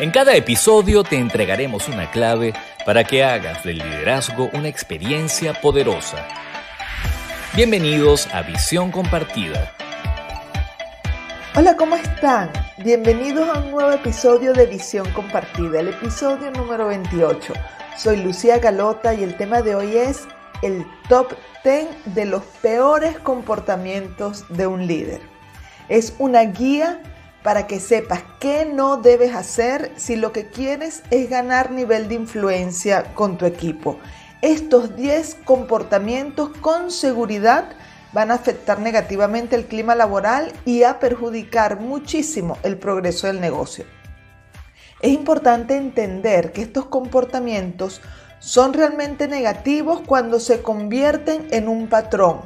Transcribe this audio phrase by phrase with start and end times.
[0.00, 2.52] En cada episodio te entregaremos una clave
[2.84, 6.26] para que hagas del liderazgo una experiencia poderosa.
[7.54, 9.72] Bienvenidos a Visión Compartida.
[11.54, 12.50] Hola, ¿cómo están?
[12.78, 17.52] Bienvenidos a un nuevo episodio de Visión Compartida, el episodio número 28.
[17.96, 20.26] Soy Lucía Galota y el tema de hoy es
[20.62, 21.86] el top 10
[22.16, 25.20] de los peores comportamientos de un líder.
[25.88, 27.00] Es una guía
[27.44, 32.14] para que sepas qué no debes hacer si lo que quieres es ganar nivel de
[32.14, 33.98] influencia con tu equipo.
[34.40, 37.66] Estos 10 comportamientos con seguridad
[38.14, 43.84] van a afectar negativamente el clima laboral y a perjudicar muchísimo el progreso del negocio.
[45.02, 48.00] Es importante entender que estos comportamientos
[48.38, 52.40] son realmente negativos cuando se convierten en un patrón.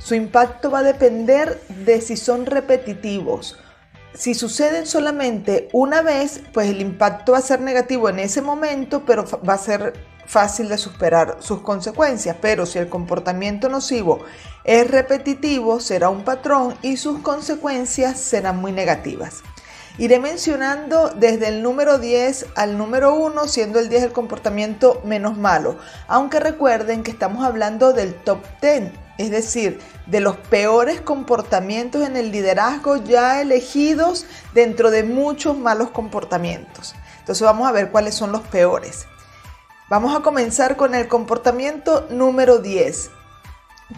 [0.00, 3.60] Su impacto va a depender de si son repetitivos,
[4.14, 9.04] si suceden solamente una vez, pues el impacto va a ser negativo en ese momento,
[9.04, 9.94] pero va a ser
[10.26, 12.36] fácil de superar sus consecuencias.
[12.40, 14.20] Pero si el comportamiento nocivo
[14.64, 19.42] es repetitivo, será un patrón y sus consecuencias serán muy negativas.
[19.96, 25.36] Iré mencionando desde el número 10 al número 1, siendo el 10 el comportamiento menos
[25.36, 25.76] malo,
[26.08, 32.16] aunque recuerden que estamos hablando del top 10, es decir, de los peores comportamientos en
[32.16, 36.94] el liderazgo ya elegidos dentro de muchos malos comportamientos.
[37.20, 39.06] Entonces vamos a ver cuáles son los peores.
[39.88, 43.10] Vamos a comenzar con el comportamiento número 10.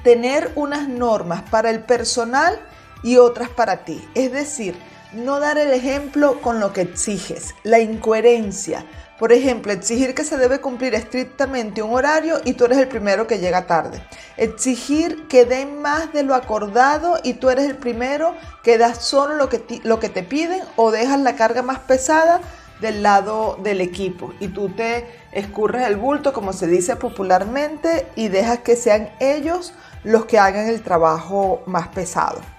[0.03, 2.61] Tener unas normas para el personal
[3.03, 4.07] y otras para ti.
[4.15, 4.77] Es decir,
[5.13, 8.85] no dar el ejemplo con lo que exiges, la incoherencia.
[9.19, 13.27] Por ejemplo, exigir que se debe cumplir estrictamente un horario y tú eres el primero
[13.27, 14.03] que llega tarde.
[14.37, 19.35] Exigir que den más de lo acordado y tú eres el primero que das solo
[19.37, 22.43] lo que, lo que te piden o dejas la carga más pesada
[22.81, 28.29] del lado del equipo y tú te escurres el bulto, como se dice popularmente, y
[28.29, 29.73] dejas que sean ellos
[30.05, 32.56] los que hagan el trabajo más pesado.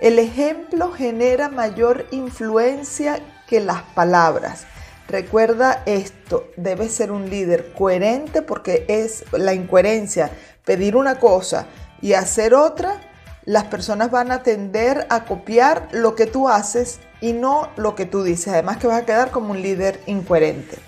[0.00, 4.66] El ejemplo genera mayor influencia que las palabras.
[5.08, 10.30] Recuerda esto, debes ser un líder coherente porque es la incoherencia,
[10.64, 11.66] pedir una cosa
[12.00, 12.98] y hacer otra,
[13.44, 18.06] las personas van a tender a copiar lo que tú haces y no lo que
[18.06, 18.48] tú dices.
[18.54, 20.78] Además que vas a quedar como un líder incoherente.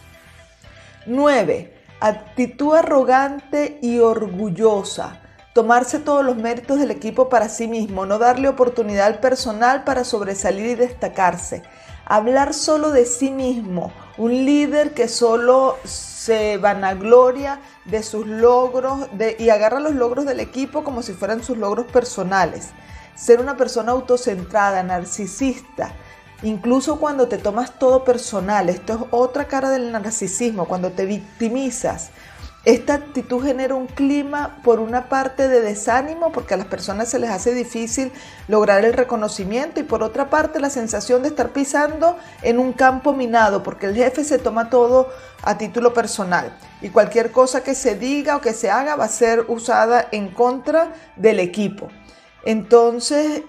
[1.04, 1.74] 9.
[2.00, 5.21] Actitud arrogante y orgullosa
[5.52, 10.04] tomarse todos los méritos del equipo para sí mismo, no darle oportunidad al personal para
[10.04, 11.62] sobresalir y destacarse,
[12.06, 19.08] hablar solo de sí mismo, un líder que solo se vanagloria de sus logros
[19.38, 22.70] y agarra los logros del equipo como si fueran sus logros personales,
[23.14, 25.92] ser una persona autocentrada, narcisista,
[26.44, 32.10] Incluso cuando te tomas todo personal, esto es otra cara del narcisismo, cuando te victimizas,
[32.64, 37.18] esta actitud genera un clima, por una parte, de desánimo, porque a las personas se
[37.18, 38.12] les hace difícil
[38.46, 43.14] lograr el reconocimiento, y por otra parte, la sensación de estar pisando en un campo
[43.14, 45.08] minado, porque el jefe se toma todo
[45.42, 49.08] a título personal, y cualquier cosa que se diga o que se haga va a
[49.08, 51.88] ser usada en contra del equipo.
[52.44, 53.42] Entonces,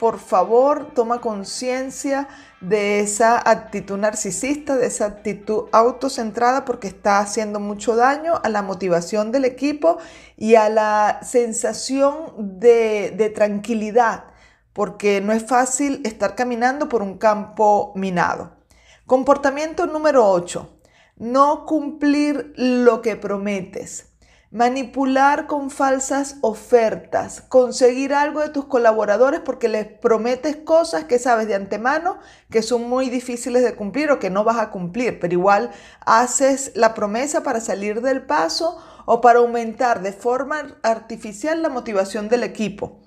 [0.00, 2.26] por favor, toma conciencia
[2.62, 8.62] de esa actitud narcisista, de esa actitud autocentrada, porque está haciendo mucho daño a la
[8.62, 9.98] motivación del equipo
[10.38, 14.24] y a la sensación de, tranquilidad,
[14.72, 18.56] porque no es fácil estar caminando por un campo minado.
[19.04, 20.80] Comportamiento número 8.
[21.18, 24.09] No cumplir lo que prometes
[24.50, 31.46] manipular con falsas ofertas, conseguir algo de tus colaboradores porque les prometes cosas que sabes
[31.46, 32.18] de antemano
[32.50, 35.70] que son muy difíciles de cumplir o que no vas a cumplir, pero igual
[36.04, 42.28] haces la promesa para salir del paso o para aumentar de forma artificial la motivación
[42.28, 42.98] del equipo.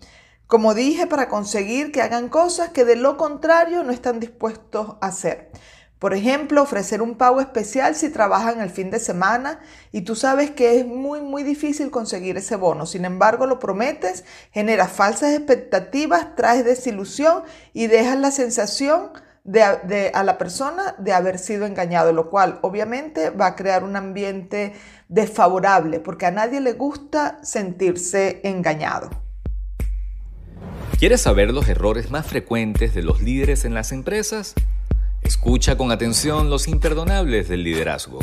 [0.48, 5.08] Como dije, para conseguir que hagan cosas que de lo contrario no están dispuestos a
[5.08, 5.52] hacer.
[6.04, 9.62] Por ejemplo, ofrecer un pago especial si trabajan el fin de semana
[9.94, 12.86] y tú sabes que es muy, muy difícil conseguir ese bono.
[12.86, 19.12] Sin embargo, lo prometes, generas falsas expectativas, traes desilusión y dejas la sensación
[19.46, 23.96] de, a la persona de haber sido engañado, lo cual obviamente va a crear un
[23.96, 24.74] ambiente
[25.08, 29.10] desfavorable porque a nadie le gusta sentirse engañado.
[31.00, 34.54] ¿Quieres saber los errores más frecuentes de los líderes en las empresas?
[35.24, 38.20] Escucha con atención los imperdonables del liderazgo.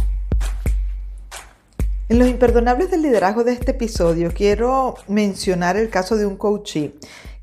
[2.11, 6.95] En los imperdonables del liderazgo de este episodio quiero mencionar el caso de un coachee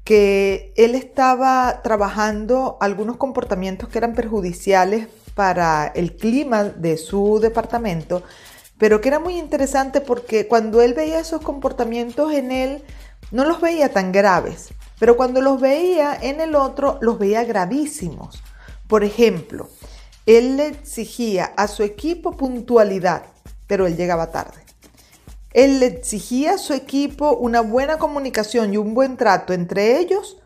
[0.04, 8.24] que él estaba trabajando algunos comportamientos que eran perjudiciales para el clima de su departamento,
[8.78, 12.84] pero que era muy interesante porque cuando él veía esos comportamientos en él,
[13.32, 14.70] no los veía tan graves,
[15.00, 18.42] pero cuando los veía en el otro, los veía gravísimos.
[18.88, 19.70] Por ejemplo,
[20.26, 23.24] él le exigía a su equipo puntualidad,
[23.68, 24.60] pero él llegaba tarde.
[25.54, 30.38] Él le exigía a su equipo una buena comunicación y un buen trato entre ellos,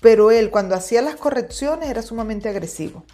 [0.00, 3.04] pero él cuando hacía las correcciones era sumamente agresivo.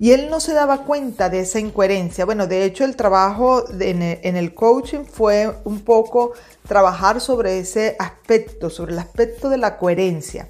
[0.00, 2.24] Y él no se daba cuenta de esa incoherencia.
[2.24, 6.34] Bueno, de hecho el trabajo en el coaching fue un poco
[6.66, 10.48] trabajar sobre ese aspecto, sobre el aspecto de la coherencia.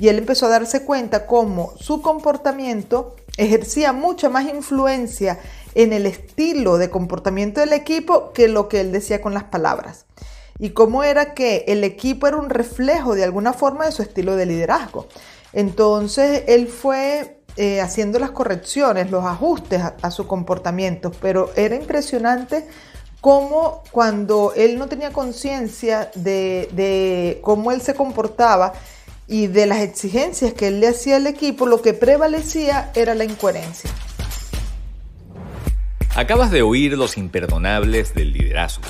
[0.00, 5.38] Y él empezó a darse cuenta cómo su comportamiento ejercía mucha más influencia
[5.74, 10.06] en el estilo de comportamiento del equipo que lo que él decía con las palabras.
[10.58, 14.36] Y cómo era que el equipo era un reflejo de alguna forma de su estilo
[14.36, 15.06] de liderazgo.
[15.52, 22.66] Entonces él fue eh, haciendo las correcciones, los ajustes a, su comportamiento, pero era impresionante
[23.20, 28.72] cómo cuando él no tenía conciencia de, cómo él se comportaba
[29.30, 33.22] y de las exigencias que él le hacía al equipo, lo que prevalecía era la
[33.22, 33.88] incoherencia.
[36.16, 38.88] Acabas de oír los imperdonables del liderazgo.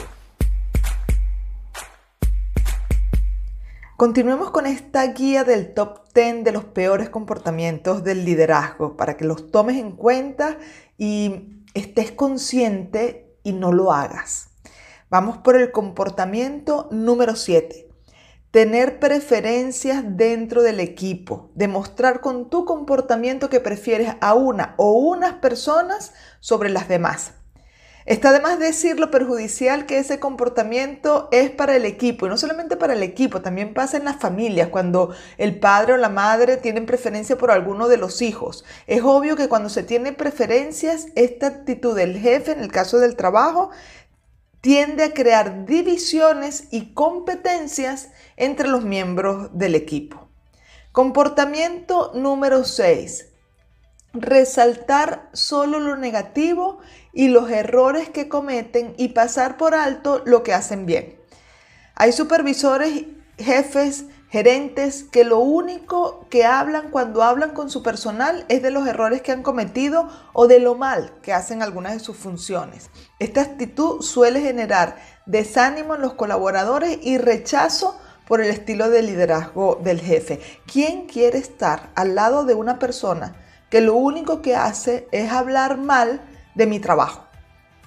[3.99, 9.27] Continuemos con esta guía del top 10 de los peores comportamientos del liderazgo para que
[9.27, 10.57] los tomes en cuenta
[10.97, 14.49] y estés consciente y no lo hagas.
[15.11, 17.90] Vamos por el comportamiento número 7.
[18.51, 21.53] Tener preferencias dentro del equipo.
[21.55, 27.35] Demostrar con tu comportamiento que prefieres a una o unas personas sobre las demás.
[28.07, 32.37] Está de más decir lo perjudicial que ese comportamiento es para el equipo, y no
[32.37, 36.57] solamente para el equipo, también pasa en las familias, cuando el padre o la madre
[36.57, 38.65] tienen preferencia por alguno de los hijos.
[38.89, 43.15] Es obvio que cuando se tiene preferencias, esta actitud del jefe, en el caso del
[43.15, 43.71] trabajo,
[44.61, 50.29] tiende a crear divisiones y competencias entre los miembros del equipo.
[50.93, 53.31] Comportamiento número 6
[54.13, 56.79] resaltar solo lo negativo
[57.13, 61.17] y los errores que cometen y pasar por alto lo que hacen bien.
[61.95, 63.05] Hay supervisores,
[63.39, 68.87] jefes, gerentes que lo único que hablan cuando hablan con su personal es de los
[68.87, 72.91] errores que han cometido o de lo mal que hacen algunas de sus funciones.
[73.19, 74.97] Esta actitud suele generar
[75.27, 80.41] desánimo en los colaboradores y rechazo por el estilo de liderazgo del jefe.
[80.71, 83.37] ¿Quién quiere estar al lado de una persona
[83.71, 86.21] que lo único que hace es hablar mal
[86.55, 87.25] de mi trabajo,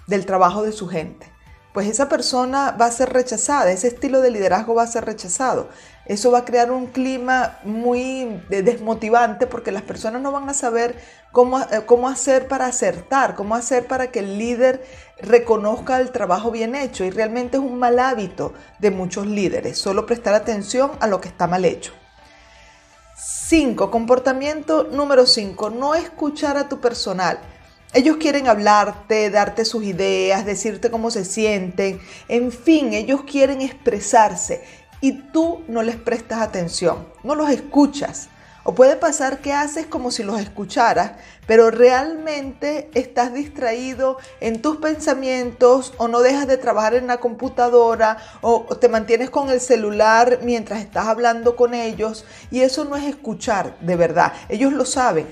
[0.07, 1.32] del trabajo de su gente.
[1.74, 5.70] Pues esa persona va a ser rechazada, ese estilo de liderazgo va a ser rechazado.
[6.06, 10.96] Eso va a crear un clima muy desmotivante porque las personas no van a saber
[11.31, 14.86] cómo, eh, cómo hacer para acertar, cómo hacer para que el líder
[15.20, 17.06] reconozca el trabajo bien hecho.
[17.06, 21.30] Y realmente es un mal hábito de muchos líderes, solo prestar atención a lo que
[21.30, 21.94] está mal hecho.
[23.16, 23.90] 5.
[23.90, 25.72] Comportamiento número 5.
[25.72, 27.40] No escuchar a tu personal.
[27.94, 32.01] Ellos quieren hablarte, darte sus ideas, decirte cómo se sienten.
[32.28, 34.63] En fin, ellos quieren expresarse
[35.00, 38.29] y tú no les prestas atención, no los escuchas.
[38.65, 41.12] O puede pasar que haces como si los escucharas,
[41.46, 48.17] pero realmente estás distraído en tus pensamientos o no dejas de trabajar en la computadora
[48.39, 53.03] o te mantienes con el celular mientras estás hablando con ellos y eso no es
[53.03, 54.32] escuchar de verdad.
[54.48, 55.27] Ellos lo saben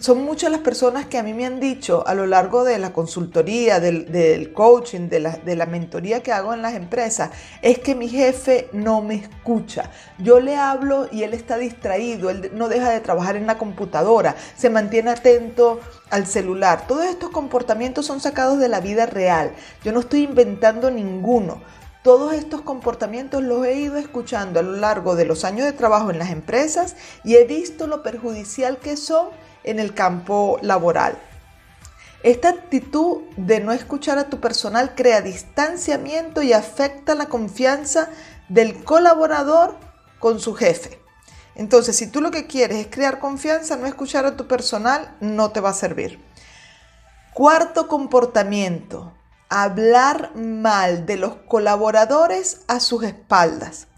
[0.00, 2.92] son muchas las personas que a mí me han dicho a lo largo de la
[2.92, 7.30] consultoría, del, coaching, de la, de la, mentoría que hago en las empresas,
[7.62, 9.90] es que mi jefe no me escucha.
[10.18, 14.36] Yo le hablo y él está distraído, él no deja de trabajar en la computadora,
[14.56, 16.86] se mantiene atento al celular.
[16.86, 19.52] Todos estos comportamientos son sacados de la vida real.
[19.84, 21.62] Yo no estoy inventando ninguno.
[22.02, 26.10] Todos estos comportamientos los he ido escuchando a lo largo de los años de trabajo
[26.10, 29.28] en las empresas y he visto lo perjudicial que son
[29.64, 31.18] en el campo laboral.
[32.22, 38.10] Esta actitud de no escuchar a tu personal crea distanciamiento y afecta la confianza
[38.48, 39.76] del colaborador
[40.20, 41.00] con su jefe.
[41.56, 45.50] Entonces, si tú lo que quieres es crear confianza, no escuchar a tu personal no
[45.50, 46.20] te va a servir.
[47.34, 49.12] Cuarto comportamiento,
[49.48, 53.88] hablar mal de los colaboradores a sus espaldas.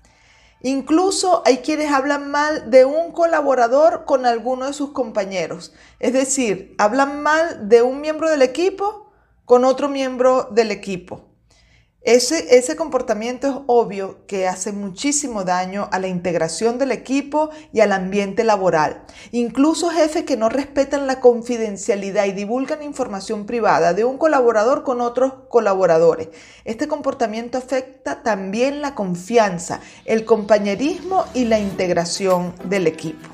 [0.66, 5.74] Incluso hay quienes hablan mal de un colaborador con alguno de sus compañeros.
[6.00, 9.12] Es decir, hablan mal de un miembro del equipo
[9.44, 11.33] con otro miembro del equipo.
[12.04, 17.92] Ese, comportamiento es obvio que hace muchísimo daño a la integración del equipo y al
[17.92, 19.04] ambiente laboral.
[19.32, 25.00] Incluso jefes que no respetan la confidencialidad y divulgan información privada de un colaborador con
[25.00, 26.28] otros colaboradores.
[26.66, 33.30] Este comportamiento afecta también la confianza, el compañerismo y la integración del equipo.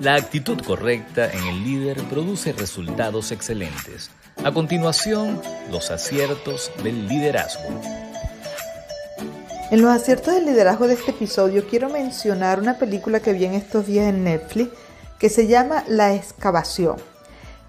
[0.00, 4.10] La actitud correcta en el líder produce resultados excelentes.
[4.44, 7.62] A continuación, los aciertos del liderazgo.
[9.70, 13.54] En los aciertos del liderazgo de este episodio quiero mencionar una película que vi en
[13.54, 14.70] estos días en Netflix
[15.20, 16.96] que se llama La excavación.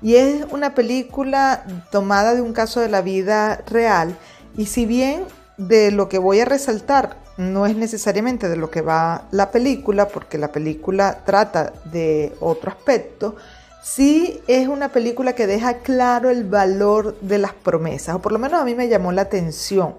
[0.01, 4.17] Y es una película tomada de un caso de la vida real.
[4.57, 5.25] Y si bien
[5.57, 10.07] de lo que voy a resaltar no es necesariamente de lo que va la película,
[10.07, 13.35] porque la película trata de otro aspecto,
[13.83, 18.39] sí es una película que deja claro el valor de las promesas, o por lo
[18.39, 19.95] menos a mí me llamó la atención,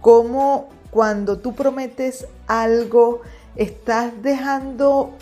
[0.00, 3.22] cómo cuando tú prometes algo,
[3.56, 5.12] estás dejando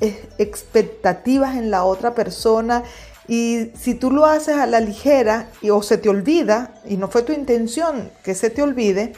[0.00, 2.82] eh, expectativas en la otra persona
[3.26, 7.22] y si tú lo haces a la ligera o se te olvida, y no fue
[7.22, 9.12] tu intención que se te olvide,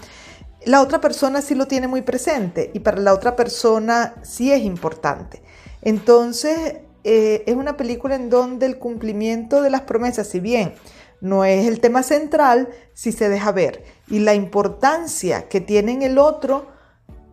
[0.66, 4.62] la otra persona sí lo tiene muy presente y para la otra persona sí es
[4.62, 5.42] importante.
[5.82, 10.74] Entonces, eh, es una película en donde el cumplimiento de las promesas, si bien
[11.20, 13.84] no es el tema central, sí se deja ver.
[14.08, 16.66] Y la importancia que tiene en el otro,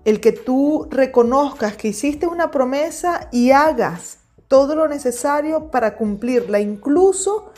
[0.06, 6.60] el que tú reconozcas que hiciste una promesa y hagas todo lo necesario para cumplirla,
[6.60, 7.52] incluso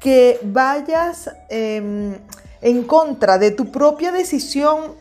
[0.00, 1.30] que vayas...
[1.48, 2.16] Em,
[2.66, 4.94] en contra de tu propia decisión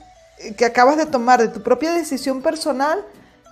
[0.58, 3.04] que acabas de tomar, de tu propia decisión personal,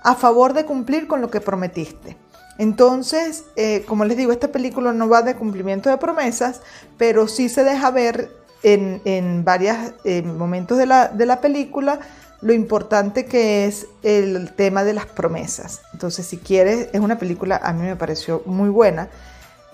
[0.03, 2.17] a favor de cumplir con lo que prometiste.
[2.57, 6.61] Entonces, eh, como les digo, esta película no va de cumplimiento de promesas,
[6.97, 8.29] pero sí se deja ver
[8.61, 9.75] en, varios
[10.23, 11.99] momentos de la, de la película
[12.43, 15.81] lo importante que es el tema de las promesas.
[15.93, 19.07] Entonces, si quieres, es una película, a mí me pareció muy buena,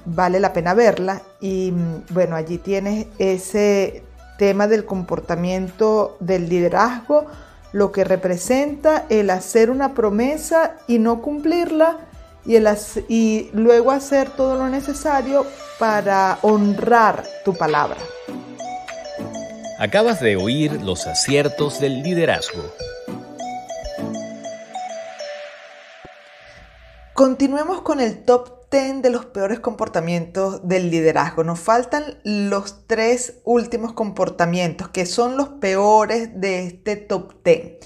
[0.06, 4.04] vale la pena verla y mm, bueno, allí tienes ese
[4.38, 7.26] tema del comportamiento del liderazgo,
[7.72, 11.98] lo que representa el hacer una promesa y no cumplirla
[12.50, 12.68] y, el,
[13.08, 15.46] y luego hacer todo lo necesario
[15.78, 17.98] para honrar tu palabra.
[19.78, 22.74] Acabas de oír los aciertos del liderazgo.
[27.14, 31.44] Continuemos con el top de los peores comportamientos del liderazgo.
[31.44, 37.80] Nos faltan los tres últimos comportamientos que son los peores de este top 10.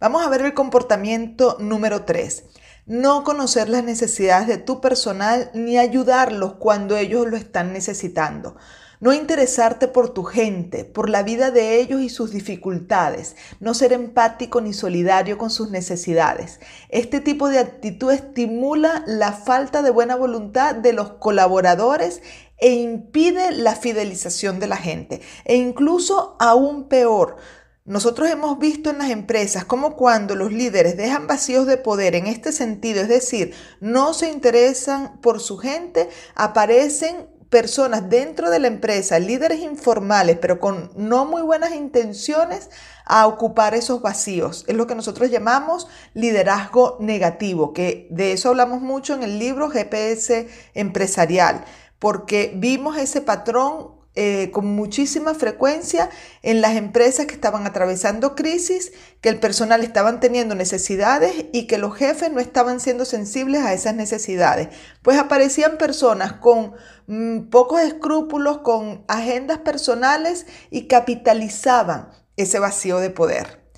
[0.00, 2.44] Vamos a ver el comportamiento número 3.
[2.90, 8.56] No conocer las necesidades de tu personal ni ayudarlos cuando ellos lo están necesitando
[9.00, 13.94] no interesarte por tu gente, por la vida de ellos y sus dificultades, no ser
[13.94, 16.60] empático ni solidario con sus necesidades.
[16.90, 22.20] Este tipo de actitud estimula la falta de buena voluntad de los colaboradores
[22.58, 25.22] e impide la fidelización de la gente.
[25.46, 27.36] E incluso aún peor,
[27.84, 32.26] nosotros hemos visto en las empresas cómo cuando los líderes dejan vacíos de poder en
[32.26, 38.68] este sentido, es decir, no se interesan por su gente, aparecen personas dentro de la
[38.68, 42.70] empresa, líderes informales, pero con no muy buenas intenciones,
[43.04, 44.64] a ocupar esos vacíos.
[44.68, 49.68] Es lo que nosotros llamamos liderazgo negativo, que de eso hablamos mucho en el libro
[49.68, 51.64] GPS empresarial,
[51.98, 56.10] porque vimos ese patrón eh, con muchísima frecuencia
[56.42, 61.78] en las empresas que estaban atravesando crisis, que el personal estaban teniendo necesidades y que
[61.78, 64.68] los jefes no estaban siendo sensibles a esas necesidades.
[65.00, 66.74] Pues aparecían personas con
[67.06, 73.72] mm, pocos escrúpulos, con agendas personales y capitalizaban ese vacío de poder.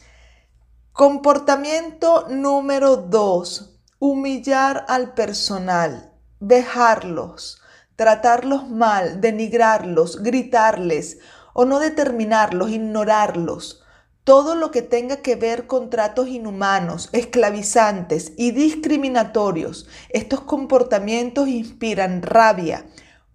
[0.90, 7.61] Comportamiento número dos, humillar al personal, dejarlos
[7.96, 11.18] tratarlos mal, denigrarlos, gritarles
[11.52, 13.82] o no determinarlos, ignorarlos.
[14.24, 22.22] Todo lo que tenga que ver con tratos inhumanos, esclavizantes y discriminatorios, estos comportamientos inspiran
[22.22, 22.86] rabia,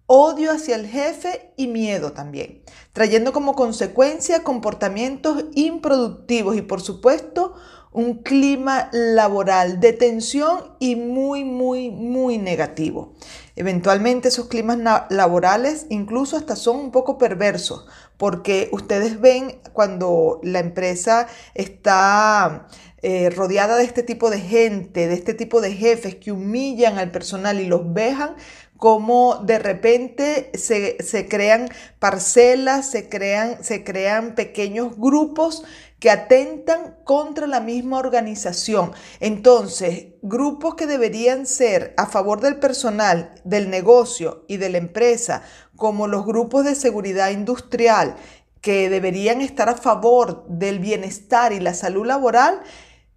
[0.06, 2.62] odio hacia el jefe y miedo también,
[2.94, 7.54] trayendo como consecuencia comportamientos improductivos y por supuesto
[7.92, 13.14] un clima laboral de tensión y muy, muy, muy negativo.
[13.56, 14.78] Eventualmente esos climas
[15.10, 22.68] laborales incluso hasta son un poco perversos, porque ustedes ven cuando la empresa está
[23.02, 27.10] eh, rodeada de este tipo de gente, de este tipo de jefes que humillan al
[27.10, 28.36] personal y los vejan,
[28.76, 31.68] como de repente se, se crean
[31.98, 35.64] parcelas se crean, se crean pequeños grupos
[35.98, 38.92] que atentan contra la misma organización.
[39.20, 45.42] Entonces, grupos que deberían ser a favor del personal, del negocio y de la empresa,
[45.76, 48.16] como los grupos de seguridad industrial,
[48.60, 52.60] que deberían estar a favor del bienestar y la salud laboral,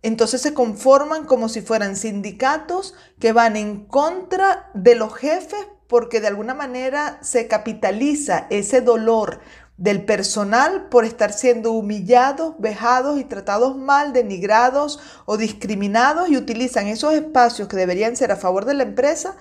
[0.04, 6.22] entonces se conforman como si fueran sindicatos que van en contra de los jefes porque
[6.22, 9.42] de alguna manera se capitaliza ese dolor
[9.82, 16.86] del personal por estar siendo humillados, vejados y tratados mal, denigrados o discriminados y utilizan
[16.86, 19.36] esos espacios que deberían ser a favor de la empresa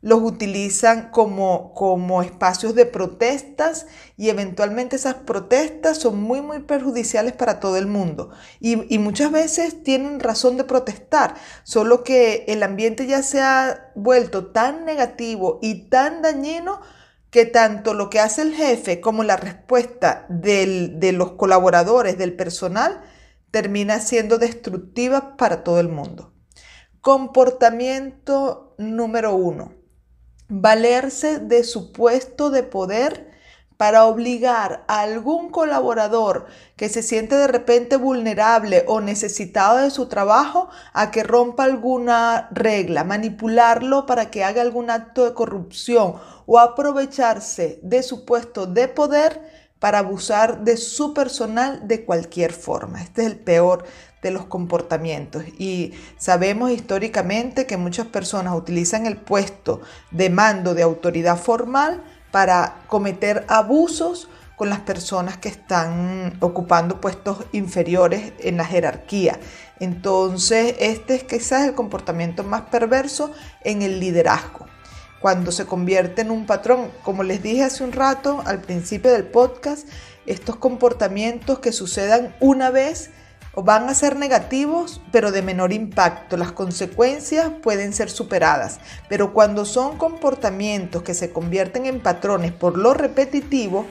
[0.00, 3.86] los utilizan como, como espacios de protestas
[4.18, 8.28] y eventualmente esas protestas son muy, muy perjudiciales para todo el mundo.
[8.60, 13.92] Y, y, muchas veces tienen razón de protestar, solo que el ambiente ya se ha
[13.94, 16.82] vuelto tan negativo y tan dañino
[17.34, 22.36] que tanto lo que hace el jefe como la respuesta del, de los colaboradores, del
[22.36, 23.02] personal,
[23.50, 26.32] termina siendo destructiva para todo el mundo.
[27.00, 29.74] Comportamiento número uno
[30.48, 33.32] valerse de su puesto de poder
[33.76, 40.06] para obligar a algún colaborador que se siente de repente vulnerable o necesitado de su
[40.06, 46.14] trabajo a que rompa alguna regla, manipularlo para que haga algún acto de corrupción
[46.46, 49.40] o aprovecharse de su puesto de poder
[49.78, 53.02] para abusar de su personal de cualquier forma.
[53.02, 53.84] Este es el peor
[54.22, 55.44] de los comportamientos.
[55.58, 62.02] Y sabemos históricamente que muchas personas utilizan el puesto de mando de autoridad formal
[62.34, 69.38] para cometer abusos con las personas que están ocupando puestos inferiores en la jerarquía.
[69.78, 73.30] Entonces, este es quizás el comportamiento más perverso
[73.62, 74.66] en el liderazgo.
[75.20, 79.26] Cuando se convierte en un patrón, como les dije hace un rato al principio del
[79.26, 79.88] podcast,
[80.26, 83.10] estos comportamientos que sucedan una vez
[83.56, 86.36] van a ser negativos, pero de menor impacto.
[86.36, 92.76] Las consecuencias pueden ser superadas, pero cuando son comportamientos que se convierten en patrones por
[92.76, 93.86] lo repetitivo,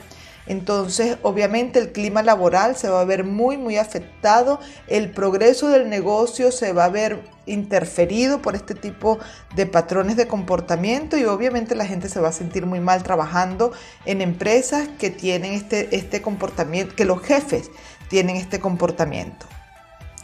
[0.45, 5.89] entonces obviamente el clima laboral se va a ver muy, muy afectado, el progreso del
[5.89, 9.19] negocio se va a ver interferido por este tipo
[9.55, 13.71] de patrones de comportamiento y obviamente la gente se va a sentir muy mal trabajando
[14.05, 17.69] en empresas que tienen este, este comportamiento, que los jefes
[18.09, 19.45] tienen este comportamiento.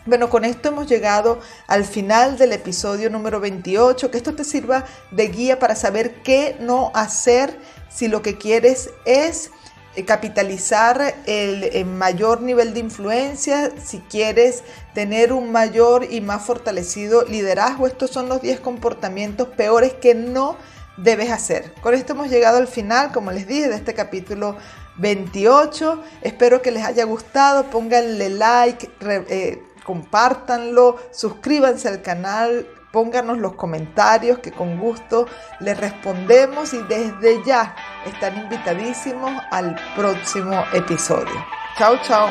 [0.06, 4.10] Bueno, con esto hemos llegado al final del episodio número 28.
[4.10, 8.90] Que esto te sirva de guía para saber qué no hacer si lo que quieres
[9.06, 9.52] es
[9.96, 14.64] eh, capitalizar el, mayor nivel de influencia, si quieres
[14.94, 17.86] tener un mayor y más fortalecido liderazgo.
[17.86, 20.58] Estos son los 10 comportamientos peores que no
[20.98, 21.74] debes hacer.
[21.82, 24.58] Con esto hemos llegado al final, como les dije, de este capítulo
[25.00, 26.04] 28.
[26.22, 27.66] Espero que les haya gustado.
[27.66, 28.90] Pónganle like.
[29.02, 35.26] Eh, compártanlo, suscríbanse al canal, pónganos los comentarios que con gusto
[35.62, 41.44] les respondemos y desde ya están invitadísimos al próximo episodio.
[41.76, 42.30] Chao, chao.